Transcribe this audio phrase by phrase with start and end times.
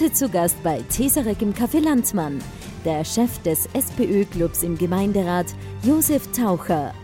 [0.00, 2.38] Heute zu Gast bei Cesarek im Café Landmann,
[2.86, 5.46] der Chef des SPÖ-Clubs im Gemeinderat,
[5.82, 6.94] Josef Taucher.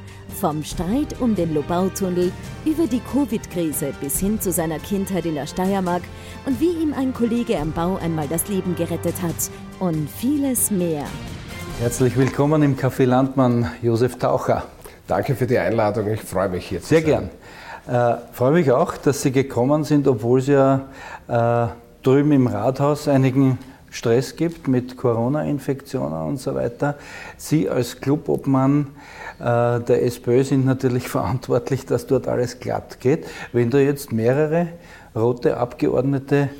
[0.40, 2.32] Vom Streit um den Lobautunnel
[2.64, 6.04] über die Covid-Krise bis hin zu seiner Kindheit in der Steiermark
[6.46, 11.04] und wie ihm ein Kollege am Bau einmal das Leben gerettet hat und vieles mehr.
[11.80, 14.64] Herzlich willkommen im Café Landmann, Josef Taucher.
[15.06, 17.28] Danke für die Einladung, ich freue mich hier Sehr gern.
[17.86, 20.88] Äh, freue mich auch, dass Sie gekommen sind, obwohl es ja
[21.28, 21.68] äh,
[22.06, 23.58] drüben im Rathaus einigen
[23.90, 26.94] Stress gibt mit Corona-Infektionen und so weiter.
[27.36, 28.88] Sie als Clubobmann
[29.40, 33.26] äh, der SPÖ sind natürlich verantwortlich, dass dort alles glatt geht.
[33.52, 34.68] Wenn da jetzt mehrere
[35.16, 36.50] rote Abgeordnete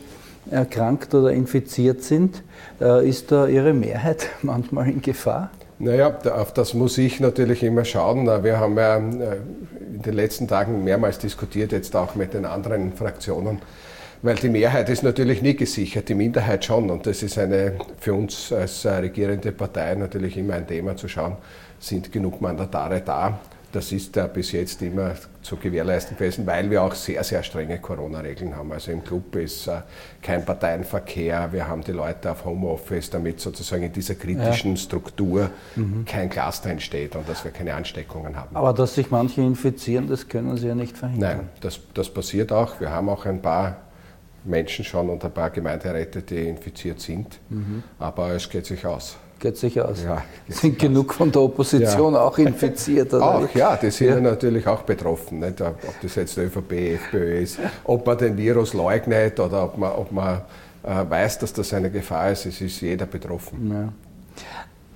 [0.51, 2.43] erkrankt oder infiziert sind,
[2.81, 5.51] äh, ist da Ihre Mehrheit manchmal in Gefahr?
[5.79, 8.27] Naja, auf das muss ich natürlich immer schauen.
[8.43, 9.37] Wir haben ja äh,
[9.95, 13.61] in den letzten Tagen mehrmals diskutiert, jetzt auch mit den anderen Fraktionen,
[14.23, 16.91] weil die Mehrheit ist natürlich nie gesichert, die Minderheit schon.
[16.91, 21.37] Und das ist eine, für uns als regierende Partei natürlich immer ein Thema zu schauen,
[21.79, 23.39] sind genug Mandatare da
[23.77, 27.79] das ist ja bis jetzt immer zu gewährleisten gewesen, weil wir auch sehr, sehr strenge
[27.79, 28.73] Corona-Regeln haben.
[28.73, 29.83] Also im Club ist äh,
[30.23, 34.77] kein Parteienverkehr, wir haben die Leute auf Homeoffice, damit sozusagen in dieser kritischen ja.
[34.77, 36.07] Struktur mhm.
[36.07, 38.57] kein Cluster entsteht und dass wir keine Ansteckungen haben.
[38.57, 41.37] Aber dass sich manche infizieren, das können Sie ja nicht verhindern.
[41.37, 42.81] Nein, das, das passiert auch.
[42.81, 43.77] Wir haben auch ein paar
[44.47, 47.83] Menschen schon und ein paar Gemeinderäte, die infiziert sind, mhm.
[47.99, 50.03] aber es geht sich aus geht sich aus.
[50.03, 51.17] Ja, sind genug aus.
[51.17, 52.21] von der Opposition ja.
[52.21, 53.13] auch infiziert?
[53.15, 54.21] Auch, ja, die sind ja.
[54.21, 55.41] natürlich auch betroffen.
[55.41, 55.61] Nicht?
[55.61, 60.13] Ob das jetzt ÖVP, FPÖ ist, ob man den Virus leugnet oder ob man, ob
[60.13, 60.41] man
[60.83, 63.93] äh, weiß, dass das eine Gefahr ist, es ist jeder betroffen.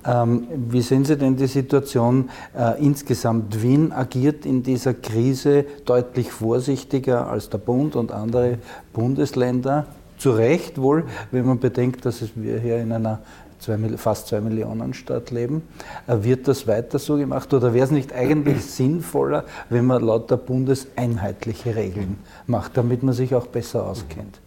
[0.05, 3.61] Ähm, wie sehen Sie denn die Situation äh, insgesamt?
[3.61, 8.57] Wien agiert in dieser Krise deutlich vorsichtiger als der Bund und andere
[8.93, 9.85] Bundesländer.
[10.17, 13.19] Zu Recht wohl, wenn man bedenkt, dass wir hier in einer
[13.61, 15.67] zwei, fast zwei Millionen Stadt leben.
[16.07, 20.37] Äh, wird das weiter so gemacht oder wäre es nicht eigentlich sinnvoller, wenn man lauter
[20.37, 22.17] bundeseinheitliche Regeln
[22.47, 24.39] macht, damit man sich auch besser auskennt?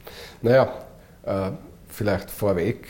[0.43, 0.69] Naja,
[1.25, 1.51] äh,
[1.89, 2.89] vielleicht vorweg,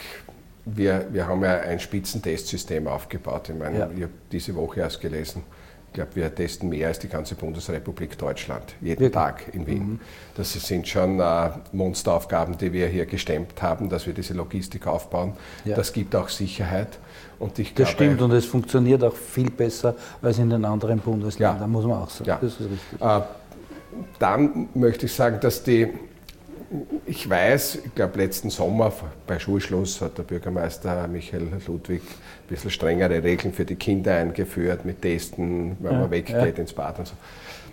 [0.64, 3.48] wir, wir haben ja ein Spitzentestsystem aufgebaut.
[3.48, 3.90] Ich meine, ja.
[3.94, 5.42] ich habe diese Woche erst gelesen,
[5.88, 9.12] ich glaube, wir testen mehr als die ganze Bundesrepublik Deutschland, jeden Wirklich?
[9.12, 9.88] Tag in Wien.
[9.90, 10.00] Mhm.
[10.34, 15.34] Das sind schon äh, Monsteraufgaben, die wir hier gestemmt haben, dass wir diese Logistik aufbauen.
[15.64, 15.76] Ja.
[15.76, 16.98] Das gibt auch Sicherheit.
[17.38, 20.98] Und ich das glaube, stimmt und es funktioniert auch viel besser als in den anderen
[20.98, 21.66] Bundesländern, ja.
[21.68, 22.28] muss man auch sagen.
[22.28, 22.38] Ja.
[22.42, 23.00] Das ist richtig.
[23.00, 23.20] Äh,
[24.18, 25.92] dann möchte ich sagen, dass die
[27.06, 28.92] ich weiß, ich glaube, letzten Sommer
[29.26, 34.84] bei Schulschluss hat der Bürgermeister Michael Ludwig ein bisschen strengere Regeln für die Kinder eingeführt,
[34.84, 36.44] mit Testen, wenn ja, man weggeht ja.
[36.44, 37.14] ins Bad und so.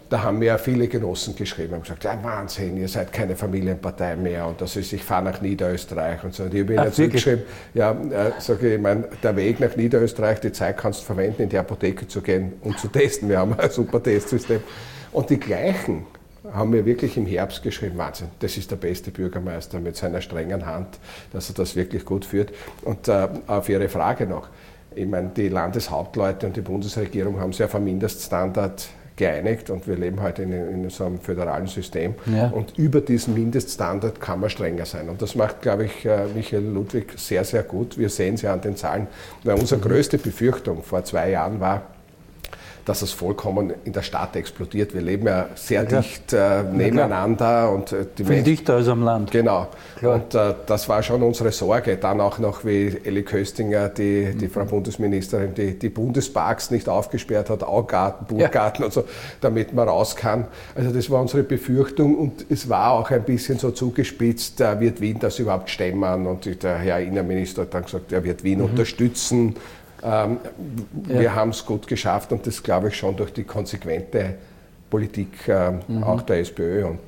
[0.10, 4.18] Da haben mir ja viele Genossen geschrieben und gesagt, ja Wahnsinn, ihr seid keine Familienpartei
[4.18, 6.44] mehr und das ist, ich fahre nach Niederösterreich und so.
[6.44, 10.52] Und ich habe ihnen zurückgeschrieben, ja, äh, sage ich, mein, der Weg nach Niederösterreich, die
[10.52, 13.30] Zeit kannst du verwenden, in die Apotheke zu gehen und zu testen.
[13.30, 14.62] Wir haben ein super Testsystem.
[15.14, 16.06] Und die gleichen
[16.54, 20.66] haben mir wirklich im Herbst geschrieben, Wahnsinn, das ist der beste Bürgermeister mit seiner strengen
[20.66, 21.00] Hand,
[21.34, 22.52] dass er das wirklich gut führt.
[22.84, 24.48] Und äh, auf Ihre Frage noch,
[24.96, 29.96] ich meine, die Landeshauptleute und die Bundesregierung haben sich auf einen Mindeststandard geeinigt und wir
[29.96, 32.48] leben heute in, in so einem föderalen System ja.
[32.48, 36.64] und über diesen Mindeststandard kann man strenger sein und das macht, glaube ich, äh, Michael
[36.64, 37.98] Ludwig sehr, sehr gut.
[37.98, 39.08] Wir sehen es ja an den Zahlen,
[39.44, 41.84] weil unsere größte Befürchtung vor zwei Jahren war,
[42.86, 44.94] dass es vollkommen in der Stadt explodiert.
[44.94, 46.02] Wir leben ja sehr ja.
[46.02, 47.46] dicht äh, nebeneinander.
[47.46, 49.32] Ja, und, äh, die Viel dichter als am Land.
[49.32, 49.68] Genau.
[49.98, 50.16] Klar.
[50.16, 51.98] Und äh, das war schon unsere Sorge.
[51.98, 54.52] Dann auch noch, wie Elli Köstinger, die, die mhm.
[54.52, 58.86] Frau Bundesministerin, die, die Bundesparks nicht aufgesperrt hat, Augarten, Burgarten ja.
[58.86, 59.04] und so,
[59.42, 60.48] damit man raus kann.
[60.76, 65.02] Also das war unsere Befürchtung und es war auch ein bisschen so zugespitzt, äh, wird
[65.02, 66.26] Wien das überhaupt stemmen?
[66.26, 68.66] Und der Herr Innenminister hat dann gesagt, er wird Wien mhm.
[68.66, 69.56] unterstützen.
[70.04, 70.40] Ähm,
[71.08, 71.20] ja.
[71.20, 74.36] Wir haben es gut geschafft und das glaube ich schon durch die konsequente
[74.90, 76.04] Politik äh, mhm.
[76.04, 77.00] auch der SPÖ und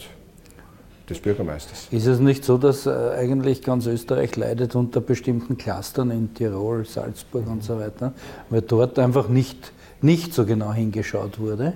[1.09, 1.87] des Bürgermeisters.
[1.91, 6.85] Ist es nicht so, dass äh, eigentlich ganz Österreich leidet unter bestimmten Clustern in Tirol,
[6.85, 8.13] Salzburg und so weiter,
[8.49, 11.73] weil dort einfach nicht, nicht so genau hingeschaut wurde?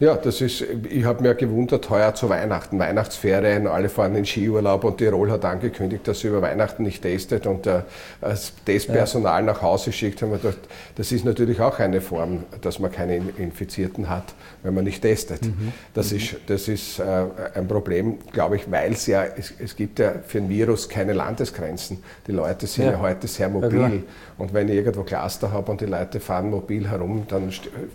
[0.00, 4.84] Ja, das ist, ich habe mir gewundert, heuer zu Weihnachten, Weihnachtsferien, alle fahren in Skiurlaub
[4.84, 7.82] und Tirol hat angekündigt, dass sie über Weihnachten nicht testet und äh,
[8.20, 9.46] das Testpersonal ja.
[9.52, 10.22] nach Hause schickt.
[10.22, 10.58] Haben wir gedacht,
[10.96, 15.42] das ist natürlich auch eine Form, dass man keine Infizierten hat, wenn man nicht testet.
[15.44, 15.72] Mhm.
[15.94, 16.18] Das, mhm.
[16.18, 17.24] Ist, das ist äh,
[17.54, 21.12] ein Problem, glaube ich, weil es ja, es, es, gibt ja für ein Virus keine
[21.12, 21.98] Landesgrenzen.
[22.26, 23.80] Die Leute sind ja, ja heute sehr mobil.
[23.80, 23.90] Ja,
[24.38, 27.52] und wenn ich irgendwo Cluster habe und die Leute fahren mobil herum, dann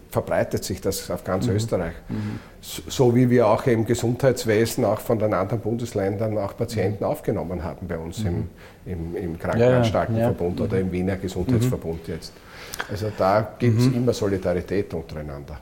[0.09, 1.55] verbreitet sich das auf ganz mhm.
[1.55, 1.72] Österreich.
[1.73, 1.93] Österreich.
[2.09, 2.39] Mhm.
[2.61, 7.09] So wie wir auch im Gesundheitswesen auch von den anderen Bundesländern auch Patienten mhm.
[7.09, 8.49] aufgenommen haben bei uns im,
[8.85, 10.71] im, im Krankenanstaltenverbund ja, ja.
[10.71, 12.13] oder im Wiener Gesundheitsverbund mhm.
[12.13, 12.33] jetzt.
[12.89, 13.95] Also da gibt es mhm.
[13.95, 15.57] immer Solidarität untereinander.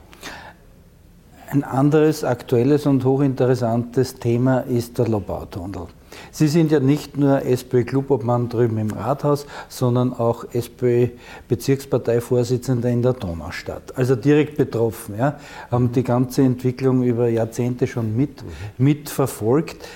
[1.50, 5.88] Ein anderes aktuelles und hochinteressantes Thema ist der Lobautunnel.
[6.30, 13.96] Sie sind ja nicht nur SPÖ-Clubobmann drüben im Rathaus, sondern auch SPÖ-Bezirksparteivorsitzender in der Donaustadt.
[13.96, 15.38] Also direkt betroffen, ja,
[15.70, 18.42] haben die ganze Entwicklung über Jahrzehnte schon mit,
[18.78, 19.86] mitverfolgt.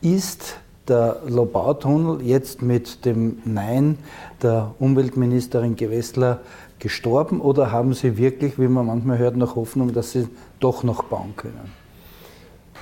[0.00, 0.56] Ist
[0.88, 3.98] der Lobautunnel jetzt mit dem Nein
[4.42, 6.40] der Umweltministerin Gewessler
[6.78, 10.28] gestorben oder haben Sie wirklich, wie man manchmal hört, noch Hoffnung, dass Sie
[10.60, 11.83] doch noch bauen können?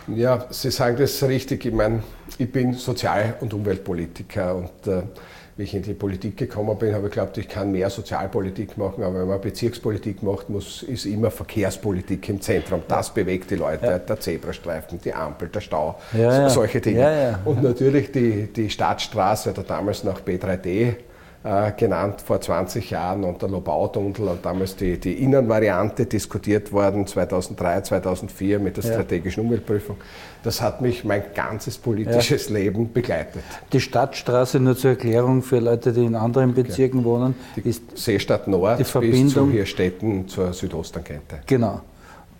[0.09, 1.65] Ja, Sie sagen das richtig.
[1.65, 2.03] Ich meine,
[2.39, 5.03] ich bin Sozial- und Umweltpolitiker und äh,
[5.57, 9.05] wie ich in die Politik gekommen bin, habe ich geglaubt, ich kann mehr Sozialpolitik machen,
[9.05, 12.83] aber wenn man Bezirkspolitik macht, muss, ist immer Verkehrspolitik im Zentrum.
[12.89, 13.99] Das bewegt die Leute, ja.
[13.99, 17.01] der Zebrastreifen, die Ampel, der Stau, ja, solche Dinge.
[17.01, 20.95] Ja, und natürlich die, die Stadtstraße oder damals noch B3D,
[21.45, 27.07] äh, genannt vor 20 Jahren und der Lobautunnel und damals die, die Innenvariante diskutiert worden
[27.07, 29.97] 2003, 2004 mit der strategischen Umweltprüfung.
[30.45, 32.55] Das hat mich mein ganzes politisches ja.
[32.55, 33.43] Leben begleitet.
[33.73, 37.09] Die Stadtstraße, nur zur Erklärung für Leute, die in anderen Bezirken okay.
[37.09, 41.41] wohnen, die ist Seestadt Nord die Verbindung, bis zu hier Städten zur Südosttangente.
[41.47, 41.81] Genau.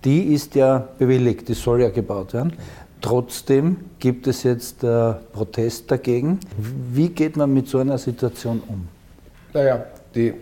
[0.03, 2.53] Die ist ja bewilligt, die soll ja gebaut werden.
[2.99, 6.39] Trotzdem gibt es jetzt äh, Protest dagegen.
[6.57, 8.87] Wie geht man mit so einer Situation um?
[9.53, 9.85] Naja,
[10.15, 10.33] die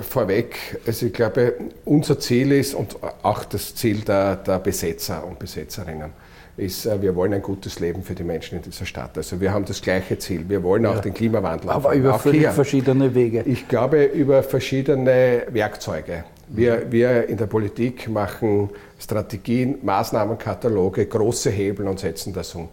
[0.00, 1.54] vorweg, also ich glaube,
[1.84, 6.12] unser Ziel ist und auch das Ziel der, der Besetzer und Besetzerinnen
[6.56, 9.16] ist, äh, wir wollen ein gutes Leben für die Menschen in dieser Stadt.
[9.16, 10.48] Also wir haben das gleiche Ziel.
[10.48, 11.00] Wir wollen auch ja.
[11.00, 11.70] den Klimawandel.
[11.70, 13.42] Aber über völlig verschiedene Wege.
[13.44, 16.24] Ich glaube, über verschiedene Werkzeuge.
[16.48, 22.68] Wir, wir in der Politik machen Strategien, Maßnahmenkataloge, große Hebel und setzen das um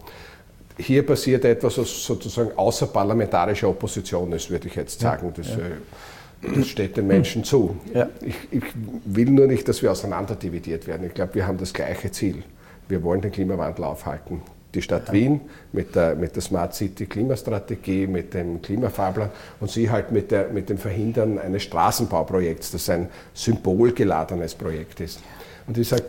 [0.82, 5.32] hier passiert etwas, was sozusagen außerparlamentarische Opposition ist, würde ich jetzt sagen.
[5.34, 5.48] Das.
[5.50, 7.76] Äh, das steht den Menschen zu.
[7.94, 8.08] Ja.
[8.20, 8.64] Ich, ich,
[9.04, 11.06] will nur nicht, dass wir auseinanderdividiert werden.
[11.06, 12.42] Ich glaube, wir haben das gleiche Ziel.
[12.88, 14.42] Wir wollen den Klimawandel aufhalten.
[14.74, 15.14] Die Stadt ja.
[15.14, 15.40] Wien
[15.72, 19.30] mit der, mit der Smart City Klimastrategie, mit dem Klimafahrplan
[19.60, 25.20] und Sie halt mit, der, mit dem Verhindern eines Straßenbauprojekts, das ein symbolgeladenes Projekt ist.
[25.66, 26.04] Und ich sage,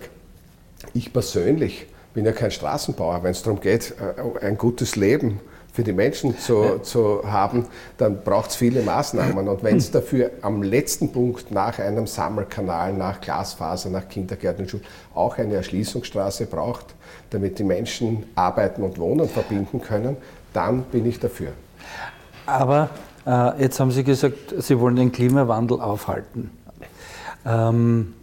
[0.94, 3.24] ich persönlich bin ja kein Straßenbauer.
[3.24, 5.40] Wenn es darum geht, äh, ein gutes Leben
[5.74, 6.84] für die Menschen zu, ja.
[6.84, 7.66] zu haben,
[7.98, 9.48] dann braucht es viele Maßnahmen.
[9.48, 14.70] Und wenn es dafür am letzten Punkt nach einem Sammelkanal, nach Glasfaser, nach Kindergärten und
[14.70, 14.84] Schulen
[15.16, 16.94] auch eine Erschließungsstraße braucht,
[17.32, 20.16] damit die Menschen Arbeiten und Wohnen verbinden können,
[20.54, 21.54] dann bin ich dafür.
[22.46, 22.90] Aber
[23.26, 26.52] äh, jetzt haben Sie gesagt, Sie wollen den Klimawandel aufhalten.
[27.46, 28.14] Ähm,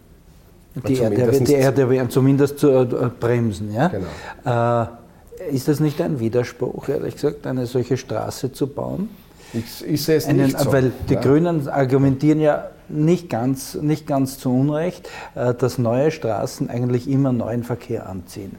[0.75, 2.85] die Erde, die Erde werden zumindest zu äh,
[3.19, 3.73] bremsen.
[3.73, 3.89] Ja?
[3.89, 4.87] Genau.
[4.89, 9.09] Äh, ist das nicht ein Widerspruch, ehrlich gesagt, eine solche Straße zu bauen?
[9.53, 10.71] Ich, ich sehe es Einen, nicht so.
[10.71, 11.21] Weil die ja.
[11.21, 17.33] Grünen argumentieren ja nicht ganz, nicht ganz zu Unrecht, äh, dass neue Straßen eigentlich immer
[17.33, 18.55] neuen Verkehr anziehen.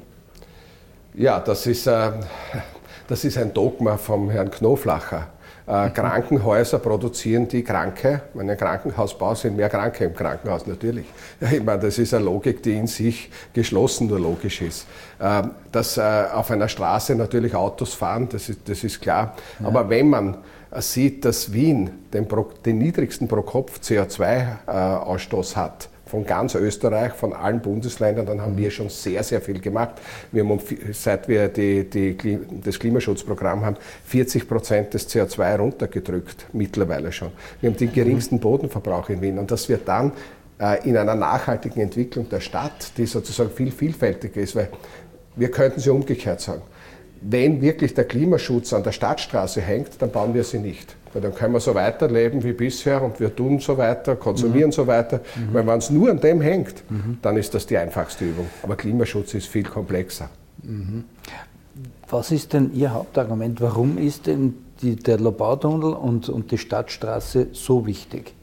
[1.15, 2.13] Ja, das ist, äh,
[3.09, 5.29] das ist ein Dogma vom Herrn Knoflacher.
[5.67, 8.23] Äh, Krankenhäuser produzieren die Kranke.
[8.35, 11.07] Wenn ein Krankenhaus baut, sind mehr Kranke im Krankenhaus, natürlich.
[11.41, 14.87] Ich meine, das ist eine Logik, die in sich geschlossen nur logisch ist.
[15.19, 16.01] Äh, dass äh,
[16.33, 19.37] auf einer Straße natürlich Autos fahren, das ist, das ist klar.
[19.61, 19.69] Ja.
[19.69, 20.39] Aber wenn man
[20.71, 22.27] äh, sieht, dass Wien den,
[22.65, 28.55] den niedrigsten pro Kopf CO2-Ausstoß äh, hat, von ganz Österreich, von allen Bundesländern, dann haben
[28.59, 29.93] wir schon sehr, sehr viel gemacht.
[30.31, 30.61] Wir haben,
[30.93, 37.31] seit wir die, die, das Klimaschutzprogramm haben, 40 Prozent des CO2 runtergedrückt, mittlerweile schon.
[37.63, 40.13] Wir haben den geringsten Bodenverbrauch in Wien und dass wir dann
[40.61, 44.69] äh, in einer nachhaltigen Entwicklung der Stadt, die sozusagen viel vielfältiger ist, weil
[45.35, 46.61] wir könnten sie umgekehrt sagen.
[47.25, 50.97] Wenn wirklich der Klimaschutz an der Stadtstraße hängt, dann bauen wir sie nicht.
[51.13, 54.73] Weil dann können wir so weiterleben wie bisher und wir tun so weiter, konsumieren mhm.
[54.73, 55.21] so weiter.
[55.37, 55.55] Mhm.
[55.55, 57.19] Weil wenn es nur an dem hängt, mhm.
[57.23, 58.47] dann ist das die einfachste Übung.
[58.63, 60.31] Aber Klimaschutz ist viel komplexer.
[60.63, 61.05] Mhm.
[62.09, 63.61] Was ist denn Ihr Hauptargument?
[63.61, 68.35] Warum ist denn die, der Lobautunnel und, und die Stadtstraße so wichtig?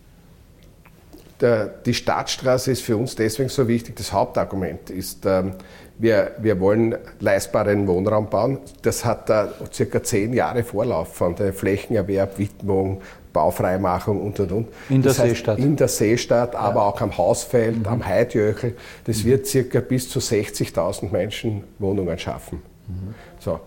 [1.42, 3.96] Der, die Stadtstraße ist für uns deswegen so wichtig.
[3.96, 5.54] Das Hauptargument ist, ähm,
[6.00, 8.58] wir, wir wollen leistbaren Wohnraum bauen.
[8.82, 13.01] Das hat äh, circa zehn Jahre Vorlauf von der Flächenerwerb, Widmung,
[13.34, 14.68] Baufreimachung und und und.
[14.89, 15.60] In der das heißt, Seestadt.
[15.60, 16.60] In der Seestadt, ja.
[16.60, 17.86] aber auch am Hausfeld, mhm.
[17.86, 18.75] am Heidjöchel.
[19.03, 19.27] Das mhm.
[19.27, 22.62] wird circa bis zu 60.000 Menschen Wohnungen schaffen.
[22.88, 23.13] Mhm.
[23.39, 23.60] So.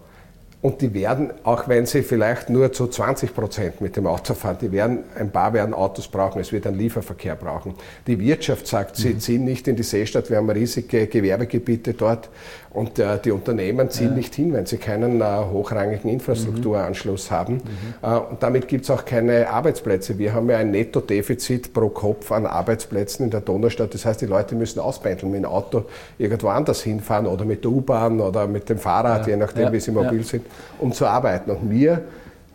[0.63, 4.59] Und die werden, auch wenn sie vielleicht nur zu 20 Prozent mit dem Auto fahren,
[4.61, 7.75] die werden, ein paar werden Autos brauchen, es wird einen Lieferverkehr brauchen.
[8.07, 9.19] Die Wirtschaft sagt, sie mhm.
[9.19, 12.31] ziehen nicht in die Seestadt, wir haben riesige Gewerbegebiete dort
[12.71, 14.15] und äh, die Unternehmen ziehen ja.
[14.15, 17.35] nicht hin, wenn sie keinen äh, hochrangigen Infrastrukturanschluss mhm.
[17.35, 17.55] haben.
[17.55, 17.61] Mhm.
[18.01, 20.17] Äh, und damit gibt es auch keine Arbeitsplätze.
[20.17, 23.93] Wir haben ja ein Netto-Defizit pro Kopf an Arbeitsplätzen in der Donaustadt.
[23.95, 25.87] Das heißt, die Leute müssen auspendeln, mit dem Auto
[26.19, 29.33] irgendwo anders hinfahren oder mit der U-Bahn oder mit dem Fahrrad, ja.
[29.33, 29.73] je nachdem, ja.
[29.73, 30.45] wie sie mobil sind
[30.79, 31.51] um zu arbeiten.
[31.51, 32.03] Und mir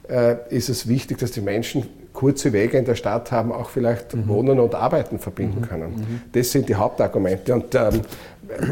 [0.09, 4.15] äh, ist es wichtig, dass die Menschen kurze Wege in der Stadt haben, auch vielleicht
[4.15, 4.27] mhm.
[4.27, 5.67] Wohnen und Arbeiten verbinden mhm.
[5.67, 5.91] können.
[5.91, 6.21] Mhm.
[6.31, 7.53] Das sind die Hauptargumente.
[7.53, 8.01] Und ähm,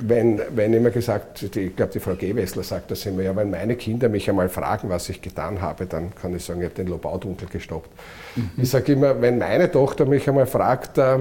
[0.02, 3.52] wenn, wenn immer gesagt, die, ich glaube, die Frau Gewessler sagt das immer, ja, wenn
[3.52, 6.76] meine Kinder mich einmal fragen, was ich getan habe, dann kann ich sagen, ich habe
[6.76, 7.90] den Lobaudunkel gestoppt.
[8.36, 8.50] Mhm.
[8.58, 11.20] Ich sage immer, wenn meine Tochter mich einmal fragt, äh,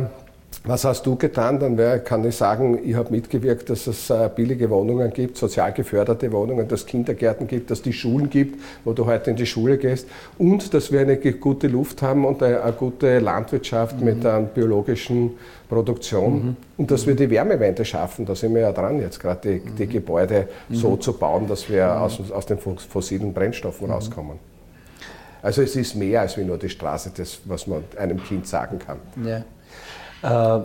[0.65, 1.59] was hast du getan?
[1.59, 5.73] Dann wär, kann ich sagen, ich habe mitgewirkt, dass es äh, billige Wohnungen gibt, sozial
[5.73, 9.37] geförderte Wohnungen, dass es Kindergärten gibt, dass es die Schulen gibt, wo du heute in
[9.37, 10.07] die Schule gehst
[10.39, 14.05] und dass wir eine gute Luft haben und eine, eine gute Landwirtschaft mhm.
[14.05, 15.33] mit einer biologischen
[15.69, 16.57] Produktion mhm.
[16.77, 18.27] und dass wir die Wärmewende schaffen.
[18.27, 20.75] Da sind wir ja dran, jetzt gerade die, die, Gebäude mhm.
[20.75, 22.03] so zu bauen, dass wir mhm.
[22.03, 23.93] aus, aus den fossilen Brennstoffen mhm.
[23.93, 24.39] rauskommen.
[25.43, 28.79] Also es ist mehr als wie nur die Straße, das, was man einem Kind sagen
[28.79, 28.97] kann.
[29.23, 29.45] Ja.
[30.25, 30.61] Äh,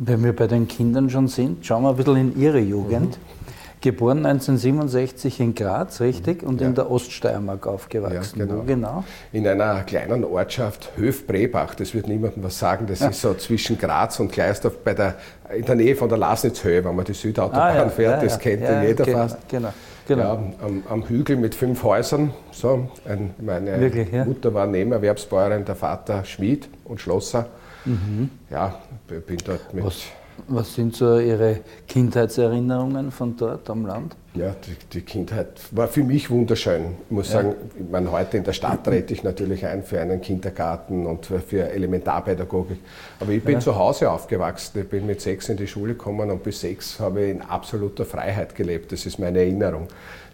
[0.00, 3.16] wenn wir bei den Kindern schon sind, schauen wir ein bisschen in Ihre Jugend.
[3.16, 3.38] Mhm.
[3.80, 6.42] Geboren 1967 in Graz, richtig?
[6.42, 6.66] Und ja.
[6.66, 8.40] in der Oststeiermark aufgewachsen.
[8.40, 8.62] Ja, genau.
[8.64, 9.04] genau.
[9.32, 11.76] In einer kleinen Ortschaft Höf-Brebach.
[11.76, 12.86] Das wird niemandem was sagen.
[12.88, 13.08] Das ja.
[13.08, 15.14] ist so zwischen Graz und Gleisdorf bei der,
[15.56, 18.24] in der Nähe von der Lasnitzhöhe, wenn man die Südautobahn ah, fährt.
[18.24, 19.48] Das kennt ja jeder genau, fast.
[19.48, 19.72] Genau.
[20.08, 20.32] Genau.
[20.60, 22.32] Am, am, Hügel mit fünf Häusern.
[22.50, 27.46] So, ein, meine Wirklich, Mutter war Nebenerwerbsbäuerin, der Vater Schmied und Schlosser.
[27.88, 28.30] Mhm.
[28.50, 28.74] Ja,
[29.08, 29.84] bin dort mit.
[29.84, 30.02] Was,
[30.46, 34.14] was sind so Ihre Kindheitserinnerungen von dort am Land?
[34.38, 36.96] Ja, die, die, Kindheit war für mich wunderschön.
[37.06, 37.42] Ich muss ja.
[37.42, 41.26] sagen, ich meine, heute in der Stadt trete ich natürlich ein für einen Kindergarten und
[41.26, 42.78] für Elementarpädagogik.
[43.18, 43.60] Aber ich bin ja.
[43.60, 44.80] zu Hause aufgewachsen.
[44.80, 48.04] Ich bin mit sechs in die Schule gekommen und bis sechs habe ich in absoluter
[48.04, 48.92] Freiheit gelebt.
[48.92, 49.88] Das ist meine Erinnerung.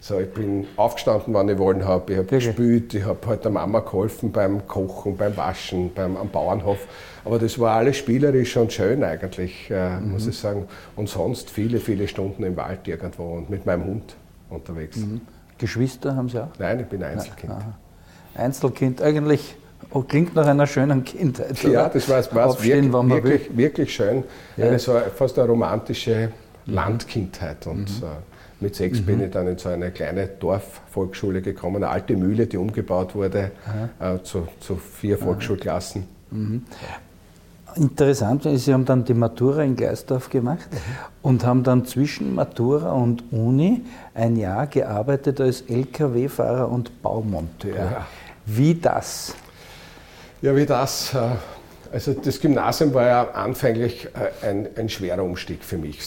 [0.07, 2.11] So, ich bin aufgestanden, wann ich wollen habe.
[2.11, 6.29] Ich habe gespült, ich habe halt der Mama geholfen beim Kochen, beim Waschen, beim, am
[6.29, 6.77] Bauernhof.
[7.25, 10.11] Aber das war alles spielerisch und schön eigentlich, äh, mhm.
[10.11, 10.67] muss ich sagen.
[10.95, 13.94] Und sonst viele, viele Stunden im Wald irgendwo und mit meinem Hund
[14.49, 14.97] unterwegs.
[14.97, 15.21] Mhm.
[15.57, 16.49] Geschwister haben Sie auch?
[16.59, 17.53] Nein, ich bin Einzelkind.
[17.53, 19.55] Ja, Einzelkind, eigentlich
[19.91, 21.63] oh, klingt nach einer schönen Kindheit.
[21.63, 21.73] Oder?
[21.73, 24.23] Ja, das war es wirklich, wirklich, wirklich, schön.
[24.57, 24.67] Ja.
[24.67, 26.31] Eine so fast eine romantische
[26.65, 26.73] mhm.
[26.73, 27.65] Landkindheit.
[27.67, 28.07] Und mhm.
[28.07, 28.09] äh,
[28.59, 29.05] mit sechs mhm.
[29.05, 33.51] bin ich dann in so eine kleine Dorfvolksschule gekommen, eine alte Mühle, die umgebaut wurde
[33.99, 36.05] äh, zu, zu, vier Volksschulklassen.
[36.31, 36.63] Mhm.
[37.75, 40.77] Interessant, Sie haben dann die Matura in Gleisdorf gemacht mhm.
[41.21, 47.75] und haben dann zwischen Matura und Uni ein Jahr gearbeitet als Lkw-Fahrer und Baumonteur.
[47.75, 48.07] Ja.
[48.45, 49.35] Wie das?
[50.41, 51.13] Ja, wie das.
[51.13, 51.19] Äh,
[51.91, 56.05] also das Gymnasium war ja anfänglich äh, ein, ein schwerer Umstieg für mich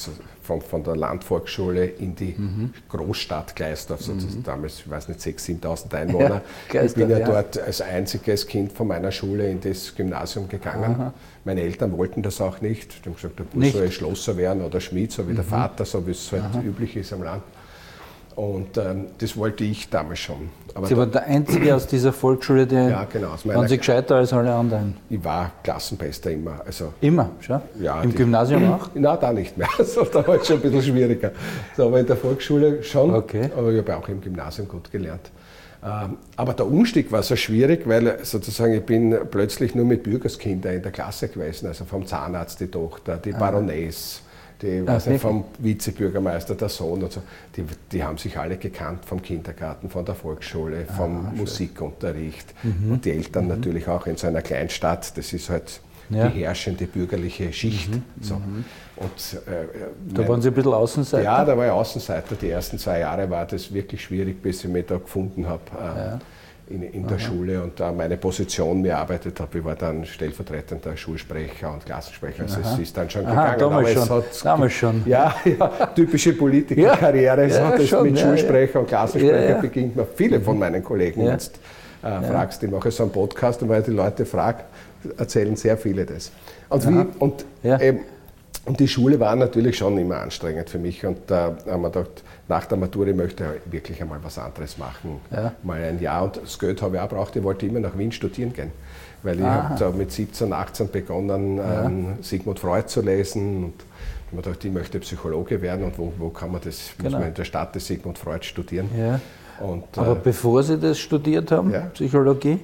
[0.49, 2.73] von, von der Landvolksschule in die mhm.
[2.89, 4.45] Großstadt Gleisdorf, sozusagen mhm.
[4.45, 6.41] damals, ich weiß nicht, 6.000, 7.000 Einwohner.
[6.73, 10.49] Ja, ich bin ja, ja, dort als einziges Kind von meiner Schule in das Gymnasium
[10.49, 10.95] gegangen.
[10.95, 11.13] Aha.
[11.45, 13.05] Meine Eltern wollten das auch nicht.
[13.05, 15.37] Die haben gesagt, du soll Schlosser werden oder Schmied, so wie mhm.
[15.37, 17.43] der Vater, so wie es halt üblich ist am Land.
[18.39, 20.51] Und ähm, das wollte ich damals schon.
[20.73, 24.33] Aber Sie waren der Einzige aus dieser Volksschule, der ja, genau, waren Sie gescheiter als
[24.33, 24.95] alle anderen?
[25.11, 26.61] Ich war Klassenbester immer.
[26.65, 27.61] Also, immer, schon?
[27.81, 28.91] Ja, Im die, Gymnasium auch?
[28.95, 29.67] Nein, da nicht mehr.
[29.79, 31.33] Also, da war es schon ein bisschen schwieriger.
[31.77, 33.13] So, aber in der Volksschule schon.
[33.13, 33.51] Okay.
[33.57, 35.33] Aber ich habe auch im Gymnasium gut gelernt.
[35.85, 40.75] Ähm, aber der Umstieg war so schwierig, weil sozusagen ich bin plötzlich nur mit Bürgerskindern
[40.75, 44.23] in der Klasse gewesen, also vom Zahnarzt die Tochter, die Baroness
[44.63, 47.23] die, ah, nicht, vom Vizebürgermeister, der Sohn und so,
[47.57, 52.55] die, die haben sich alle gekannt vom Kindergarten, von der Volksschule, ah, vom ah, Musikunterricht
[52.63, 52.93] mhm.
[52.93, 53.51] und die Eltern mhm.
[53.51, 55.17] natürlich auch in so einer Kleinstadt.
[55.17, 56.29] Das ist halt ja.
[56.29, 57.91] die herrschende bürgerliche Schicht.
[57.91, 58.03] Mhm.
[58.21, 58.35] So.
[58.37, 58.65] Mhm.
[58.97, 59.67] Und, äh,
[60.13, 61.23] da mein, waren Sie ein bisschen Außenseiter?
[61.23, 62.35] Ja, da war ich Außenseiter.
[62.35, 65.63] Die ersten zwei Jahre war das wirklich schwierig, bis ich mich da gefunden habe.
[65.79, 66.19] Äh, ja
[66.71, 69.59] in, in der Schule und da meine Position mir erarbeitet habe.
[69.59, 72.43] Ich war dann stellvertretender Schulsprecher und Klassensprecher.
[72.43, 72.75] Also Aha.
[72.75, 73.61] es ist dann schon Aha, gegangen.
[73.61, 75.03] Damals, schon, hat, damals schon.
[75.07, 77.49] Ja, ja typische Politikerkarriere.
[77.49, 80.07] Ja, ja, so, mit Schulsprecher und Klassensprecher beginnt man.
[80.15, 81.59] Viele von meinen Kollegen jetzt
[82.03, 84.61] äh, fragst, ich mache so einen Podcast und weil die Leute fragen,
[85.17, 86.31] erzählen sehr viele das.
[86.69, 88.01] Und, wie, und eben,
[88.69, 91.05] und die Schule war natürlich schon immer anstrengend für mich.
[91.07, 95.21] Und da haben wir gedacht, nach der Matura möchte ich wirklich einmal was anderes machen.
[95.31, 95.53] Ja.
[95.63, 96.25] Mal ein Jahr.
[96.25, 97.35] Und das Geld habe ich auch braucht.
[97.35, 98.71] Ich wollte immer nach Wien studieren gehen.
[99.23, 101.87] Weil ich habe mit 17, 18 begonnen, ja.
[101.87, 103.65] ähm, Sigmund Freud zu lesen.
[103.65, 105.85] Und ich habe gedacht, ich möchte Psychologe werden.
[105.85, 106.91] Und wo, wo kann man das?
[106.99, 107.11] Genau.
[107.11, 108.91] Muss man in der Stadt des Sigmund Freud studieren.
[108.97, 109.19] Ja.
[109.67, 111.73] Und, Aber äh, bevor Sie das studiert haben.
[111.95, 112.61] Psychologie,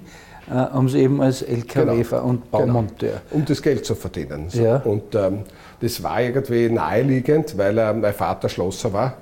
[0.48, 2.58] äh, haben Sie eben als LKW-Fahrer genau, und genau.
[2.58, 3.20] Baumonteur.
[3.30, 3.40] Genau.
[3.40, 4.50] Um das Geld zu verdienen.
[4.50, 4.62] So.
[4.62, 4.76] Ja.
[4.76, 5.40] Und ähm,
[5.80, 9.14] das war irgendwie naheliegend, weil äh, mein Vater Schlosser war.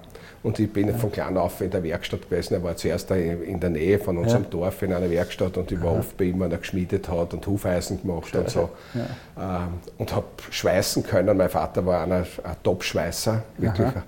[0.43, 0.95] Und ich bin ja.
[0.95, 2.55] von klein auf in der Werkstatt gewesen.
[2.55, 4.49] Er war zuerst in der Nähe von unserem ja.
[4.51, 7.47] Dorf in einer Werkstatt und ich war oft bei ihm, wenn er geschmiedet hat und
[7.47, 8.71] Hufeisen gemacht Schau, und so.
[8.95, 9.63] Ja.
[9.63, 11.37] Ähm, und habe schweißen können.
[11.37, 13.87] Mein Vater war einer, ein Top-Schweißer, wirklich.
[13.87, 14.03] Aha.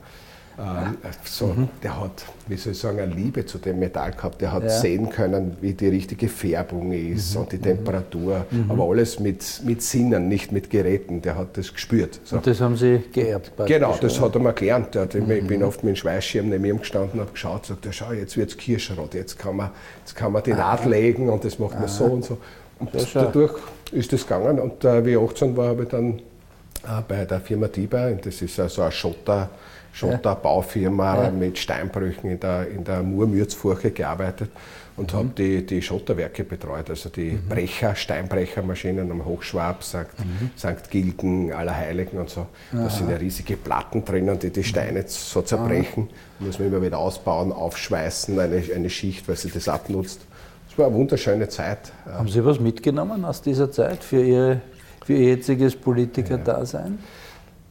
[0.57, 1.69] Ähm, so, mhm.
[1.83, 4.41] Der hat, wie soll ich sagen, eine Liebe zu dem Metall gehabt.
[4.41, 4.69] Der hat ja.
[4.69, 7.41] sehen können, wie die richtige Färbung ist mhm.
[7.41, 8.47] und die Temperatur.
[8.51, 8.71] Mhm.
[8.71, 11.23] Aber alles mit, mit Sinnen, nicht mit Geräten.
[11.23, 12.21] Der hat das gespürt.
[12.25, 12.37] So.
[12.37, 13.53] Und das haben Sie geerbt?
[13.67, 14.95] Genau, das hat er mir gelernt.
[14.95, 15.67] Hat, ich bin mhm.
[15.67, 18.51] oft mit dem Schweißschirm neben ihm gestanden und habe geschaut und gesagt, schau, jetzt wird
[18.51, 19.71] es Kirschrot, jetzt kann man,
[20.01, 22.39] jetzt kann man die Naht legen und das macht man so und so.
[22.79, 23.55] Und dadurch
[23.93, 24.59] ist das gegangen.
[24.59, 28.43] Und äh, wie ich 18 war, habe ich dann äh, bei der Firma Dieber, das
[28.43, 29.51] ist also ein Schotter,
[29.95, 31.31] Schotterbaufirma ja.
[31.31, 34.51] mit Steinbrüchen in der, in der Murmürzfurche gearbeitet
[34.97, 35.17] und mhm.
[35.17, 37.49] habe die, die Schotterwerke betreut, also die mhm.
[37.49, 40.07] Brecher, Steinbrechermaschinen am Hochschwab, St.
[40.19, 40.51] Mhm.
[40.59, 40.91] St.
[40.91, 42.47] Gilgen, Allerheiligen und so.
[42.73, 44.65] Da sind ja riesige Platten drinnen, die die mhm.
[44.65, 46.11] Steine so zerbrechen.
[46.41, 50.23] Da muss man immer wieder ausbauen, aufschweißen, eine, eine Schicht, weil sie das abnutzt.
[50.69, 51.93] Das war eine wunderschöne Zeit.
[52.05, 54.61] Haben Sie was mitgenommen aus dieser Zeit für, Ihre,
[55.05, 56.99] für Ihr jetziges Politikerdasein?
[56.99, 57.09] Ja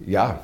[0.06, 0.40] ja,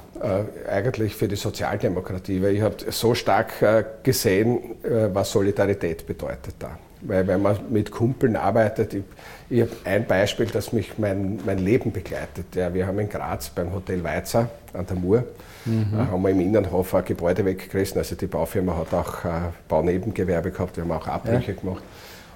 [0.69, 6.55] eigentlich für die Sozialdemokratie, weil ich habe so stark äh, gesehen, äh, was Solidarität bedeutet
[6.59, 6.77] da.
[7.01, 9.03] Weil wenn man mit Kumpeln arbeitet, ich,
[9.49, 12.55] ich habe ein Beispiel, das mich mein, mein Leben begleitet.
[12.55, 15.23] Ja, wir haben in Graz beim Hotel Weizer an der Mur,
[15.65, 15.87] mhm.
[15.93, 17.97] Äh, haben wir im Innenhof ein Gebäude weggerissen.
[17.97, 19.29] Also die Baufirma hat auch äh,
[19.69, 21.59] Baunebengewerbe gehabt, wir haben auch Abbrüche ja.
[21.59, 21.83] gemacht.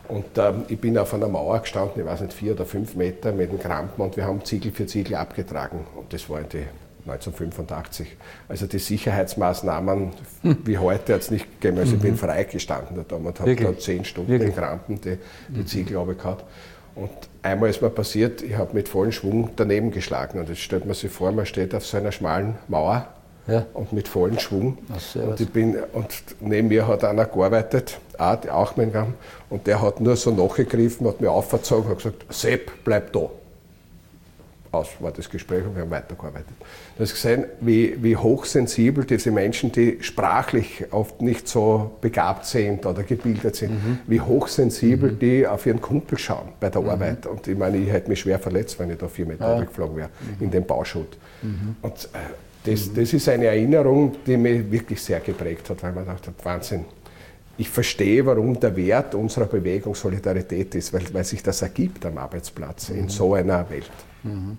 [0.07, 3.31] Und ähm, ich bin auf einer Mauer gestanden, ich weiß nicht, vier oder fünf Meter
[3.31, 5.79] mit dem Krampen und wir haben Ziegel für Ziegel abgetragen.
[5.95, 6.65] Und das war in die
[7.05, 8.15] 1985.
[8.47, 10.57] Also die Sicherheitsmaßnahmen hm.
[10.65, 11.79] wie heute hat es nicht gegeben.
[11.79, 11.97] Also mhm.
[11.97, 12.17] ich bin mhm.
[12.17, 14.49] freigestanden da und habe da zehn Stunden Wirklich?
[14.49, 15.17] in Krampen die,
[15.49, 15.67] die mhm.
[15.67, 16.45] Ziegel gehabt.
[16.95, 17.09] Und
[17.41, 20.39] einmal ist mir passiert, ich habe mit vollem Schwung daneben geschlagen.
[20.39, 23.07] Und jetzt stellt man sich vor, man steht auf so einer schmalen Mauer
[23.47, 23.65] ja.
[23.73, 24.77] und mit vollem Schwung.
[24.93, 26.07] Ach, und, ich bin, und
[26.39, 29.15] neben mir hat einer gearbeitet, auch, auch mein Gamm,
[29.49, 33.29] und der hat nur so nachgegriffen, hat mir aufgezogen und gesagt, Sepp, bleib da
[34.73, 36.53] aus war das Gespräch und wir haben weitergearbeitet.
[36.97, 42.85] Du hast gesehen, wie, wie hochsensibel diese Menschen, die sprachlich oft nicht so begabt sind
[42.85, 43.99] oder gebildet sind, mhm.
[44.07, 45.19] wie hochsensibel mhm.
[45.19, 46.89] die auf ihren Kumpel schauen bei der mhm.
[46.89, 47.25] Arbeit.
[47.27, 49.61] Und ich meine, ich hätte mich schwer verletzt, wenn ich da vier Meter ja.
[49.61, 50.09] weggeflogen wäre
[50.39, 51.17] in den Bauschutt.
[51.41, 51.75] Mhm.
[51.81, 52.95] Und äh, das, mhm.
[52.95, 56.85] das ist eine Erinnerung, die mich wirklich sehr geprägt hat, weil man dachte, Wahnsinn
[57.57, 62.17] ich verstehe, warum der Wert unserer Bewegung Solidarität ist, weil, weil sich das ergibt am
[62.17, 62.99] Arbeitsplatz mhm.
[62.99, 63.91] in so einer Welt.
[64.23, 64.57] Mhm.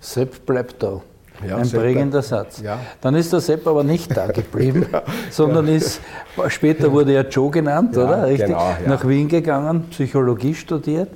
[0.00, 1.00] Sepp bleibt da.
[1.46, 2.60] Ja, ein Sepp prägender Satz.
[2.60, 2.78] Ja.
[3.00, 6.00] Dann ist der Sepp aber nicht da geblieben, ja, sondern ist,
[6.48, 8.26] später wurde er Joe genannt, oder?
[8.26, 8.46] Richtig?
[8.46, 11.10] Genau, Nach Wien gegangen, Psychologie studiert,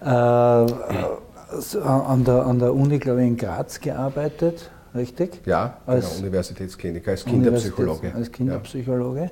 [0.00, 0.66] genau.
[0.66, 5.40] äh, an, der, an der Uni, glaube ich, in Graz gearbeitet, richtig?
[5.46, 7.90] Ja, als Universitätskliniker, als Kinderpsychologe.
[7.90, 9.30] Universitäts als Kinderpsychologe.